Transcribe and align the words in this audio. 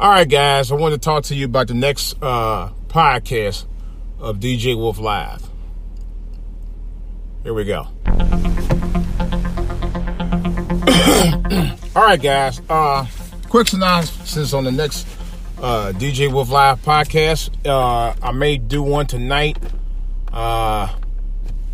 All 0.00 0.08
right, 0.08 0.26
guys, 0.26 0.72
I 0.72 0.76
want 0.76 0.94
to 0.94 0.98
talk 0.98 1.24
to 1.24 1.34
you 1.34 1.44
about 1.44 1.68
the 1.68 1.74
next 1.74 2.14
uh, 2.22 2.70
podcast 2.88 3.66
of 4.18 4.38
DJ 4.38 4.74
Wolf 4.74 4.98
Live. 4.98 5.46
Here 7.42 7.52
we 7.52 7.64
go. 7.66 7.80
All 11.94 12.02
right, 12.02 12.18
guys. 12.18 12.62
Uh, 12.70 13.06
quick 13.50 13.68
synopsis 13.68 14.54
on 14.54 14.64
the 14.64 14.72
next 14.72 15.06
uh, 15.58 15.92
DJ 15.94 16.32
Wolf 16.32 16.48
Live 16.48 16.82
podcast. 16.82 17.50
Uh, 17.66 18.14
I 18.22 18.32
may 18.32 18.56
do 18.56 18.82
one 18.82 19.06
tonight 19.06 19.58
uh, 20.32 20.96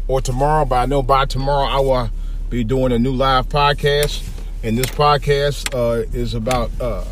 or 0.08 0.20
tomorrow, 0.20 0.64
but 0.64 0.74
I 0.74 0.86
know 0.86 1.04
by 1.04 1.26
tomorrow 1.26 1.68
I 1.68 1.78
will 1.78 2.10
be 2.50 2.64
doing 2.64 2.90
a 2.90 2.98
new 2.98 3.12
live 3.12 3.48
podcast. 3.48 4.28
And 4.64 4.76
this 4.76 4.86
podcast 4.86 5.72
uh, 5.72 6.08
is 6.12 6.34
about 6.34 6.72
uh, 6.80 7.04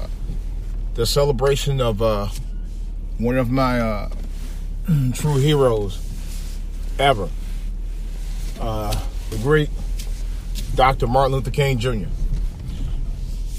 the 0.95 1.05
celebration 1.07 1.81
of 1.81 2.01
uh, 2.01 2.29
one 3.19 3.37
of 3.37 3.51
my 3.51 3.81
uh, 3.81 4.09
true 5.15 5.37
heroes 5.37 6.01
ever, 6.99 7.29
uh, 8.61 8.95
the 9.31 9.39
great 9.39 9.71
Dr. 10.75 11.07
Martin 11.07 11.33
Luther 11.33 11.51
King 11.51 11.79
Jr. 11.79 12.07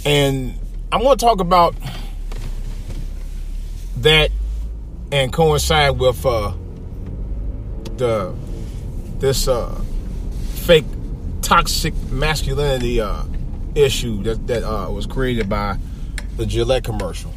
And 0.06 0.58
I'm 0.92 1.02
going 1.02 1.18
to 1.18 1.26
talk 1.26 1.42
about 1.42 1.76
that 3.98 4.30
and 5.12 5.32
coincide 5.32 5.98
with 6.00 6.26
uh, 6.26 6.54
the 7.98 8.36
this 9.20 9.48
uh, 9.48 9.82
fake 10.54 10.86
toxic 11.42 11.96
masculinity 12.12 13.02
uh, 13.02 13.24
issue 13.76 14.24
that 14.24 14.48
that 14.48 14.64
was 14.92 15.06
created 15.06 15.50
by 15.50 15.78
the 16.38 16.46
Gillette 16.46 16.84
commercial, 16.84 17.34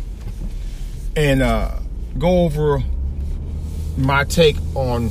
and 1.16 1.42
uh, 1.42 1.78
go 2.18 2.44
over 2.44 2.82
my 3.96 4.24
take 4.24 4.56
on 4.74 5.10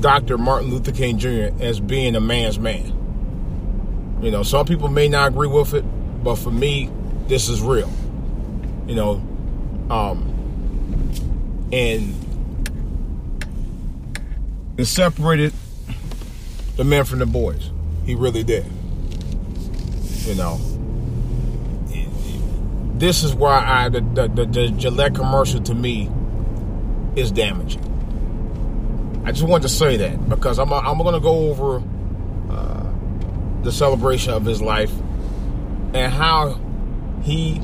Dr. 0.00 0.38
Martin 0.38 0.70
Luther 0.70 0.92
King 0.92 1.18
Jr. 1.18 1.50
as 1.60 1.80
being 1.80 2.16
a 2.16 2.20
man's 2.20 2.58
man. 2.58 2.94
You 4.22 4.30
know, 4.30 4.42
some 4.42 4.66
people 4.66 4.88
may 4.88 5.08
not 5.08 5.28
agree 5.28 5.48
with 5.48 5.74
it, 5.74 5.84
but 6.22 6.36
for 6.36 6.50
me, 6.50 6.90
this 7.26 7.48
is 7.48 7.60
real. 7.60 7.90
You 8.86 8.94
know, 8.94 9.12
um, 9.90 10.34
and 11.72 12.14
it 14.78 14.86
separated 14.86 15.52
the 16.76 16.84
men 16.84 17.04
from 17.04 17.18
the 17.18 17.26
boys. 17.26 17.70
He 18.06 18.14
really 18.14 18.44
did. 18.44 18.64
You 20.28 20.34
know, 20.34 20.60
this 22.98 23.22
is 23.22 23.34
why 23.34 23.64
I 23.64 23.88
the, 23.88 24.02
the, 24.02 24.28
the, 24.28 24.44
the 24.44 24.68
Gillette 24.72 25.14
commercial 25.14 25.62
to 25.62 25.74
me 25.74 26.10
is 27.16 27.32
damaging. 27.32 27.82
I 29.24 29.32
just 29.32 29.44
wanted 29.44 29.62
to 29.62 29.70
say 29.70 29.96
that 29.96 30.28
because 30.28 30.58
I'm 30.58 30.70
I'm 30.70 30.98
going 30.98 31.14
to 31.14 31.20
go 31.20 31.48
over 31.48 31.82
uh, 32.50 32.92
the 33.62 33.72
celebration 33.72 34.34
of 34.34 34.44
his 34.44 34.60
life 34.60 34.92
and 35.94 36.12
how 36.12 36.60
he 37.22 37.62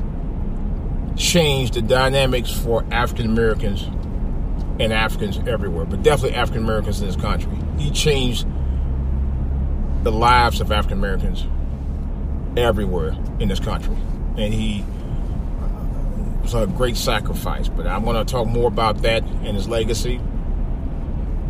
changed 1.15 1.75
the 1.75 1.83
dynamics 1.83 2.51
for 2.51 2.83
African 2.89 3.27
Americans 3.27 3.83
and 4.79 4.91
Africans 4.91 5.37
everywhere, 5.47 5.85
but 5.85 6.01
definitely 6.01 6.35
African 6.35 6.63
Americans 6.63 6.99
in 6.99 7.05
this 7.05 7.15
country. 7.15 7.55
He 7.77 7.91
changed 7.91 8.47
the 10.01 10.11
lives 10.11 10.61
of 10.61 10.71
African 10.71 10.97
Americans 10.97 11.45
everywhere 12.57 13.15
in 13.39 13.47
this 13.49 13.59
country, 13.59 13.95
and 14.37 14.53
he 14.53 14.83
was 16.41 16.53
a 16.53 16.67
great 16.67 16.97
sacrifice. 16.97 17.67
But 17.67 17.87
I'm 17.87 18.03
going 18.03 18.23
to 18.23 18.31
talk 18.31 18.47
more 18.47 18.67
about 18.67 19.01
that 19.01 19.23
and 19.23 19.55
his 19.55 19.67
legacy, 19.67 20.19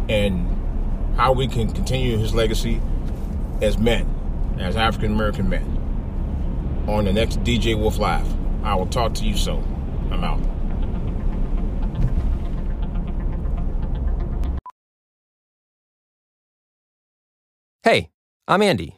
and 0.09 1.16
how 1.17 1.33
we 1.33 1.47
can 1.47 1.71
continue 1.71 2.17
his 2.17 2.33
legacy 2.33 2.81
as 3.61 3.77
men, 3.77 4.07
as 4.59 4.75
African 4.75 5.13
American 5.13 5.49
men, 5.49 6.85
on 6.88 7.05
the 7.05 7.13
next 7.13 7.41
DJ 7.43 7.77
Wolf 7.77 7.97
Live. 7.97 8.27
I 8.63 8.75
will 8.75 8.87
talk 8.87 9.13
to 9.16 9.25
you 9.25 9.37
soon. 9.37 9.63
I'm 10.11 10.23
out. 10.23 10.39
Hey, 17.83 18.09
I'm 18.47 18.63
Andy. 18.63 18.97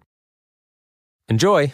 Enjoy! 1.31 1.71